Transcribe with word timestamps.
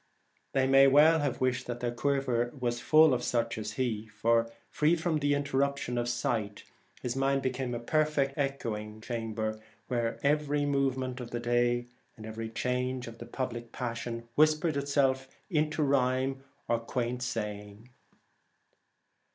They 0.53 0.65
may 0.65 0.87
well 0.87 1.19
have 1.19 1.39
wished 1.41 1.67
that 1.67 1.79
their 1.79 1.91
quiver 1.91 2.51
were 2.59 2.71
full 2.71 3.13
of 3.13 3.21
such 3.21 3.59
as 3.59 3.73
he, 3.73 4.07
for, 4.07 4.49
free 4.71 4.95
from 4.95 5.19
the 5.19 5.35
interruption 5.35 5.95
of 5.95 6.09
sight, 6.09 6.63
his 7.03 7.15
mind 7.15 7.43
became 7.43 7.75
a 7.75 7.79
perfect 7.79 8.33
echoing 8.35 8.99
chamber, 9.01 9.59
where 9.89 10.17
every 10.23 10.65
movement 10.65 11.19
of 11.19 11.29
the 11.29 11.39
day 11.39 11.85
and 12.17 12.25
every 12.25 12.49
change 12.49 13.05
of 13.05 13.21
public 13.31 13.71
passion 13.71 14.27
whispered 14.33 14.75
itself 14.75 15.27
into 15.51 15.83
rhyme 15.83 16.43
or 16.67 16.79
quaint 16.79 17.21
saying. 17.21 17.87